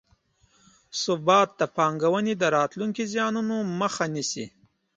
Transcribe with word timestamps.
ثبات 1.01 1.49
د 1.59 1.61
پانګونې 1.75 2.33
د 2.37 2.43
راتلونکو 2.57 3.01
زیانونو 3.11 3.57
مخه 3.79 4.05
نیسي. 4.13 4.45